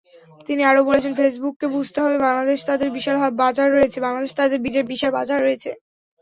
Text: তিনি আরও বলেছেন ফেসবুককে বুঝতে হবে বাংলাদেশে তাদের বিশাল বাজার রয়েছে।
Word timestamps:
তিনি 0.47 0.61
আরও 0.63 0.81
বলেছেন 0.89 1.13
ফেসবুককে 1.15 1.67
বুঝতে 1.75 1.97
হবে 2.03 2.17
বাংলাদেশে 2.25 2.65
তাদের 2.69 2.89
বিশাল 2.95 3.15
বাজার 3.41 3.67
রয়েছে। 5.39 5.69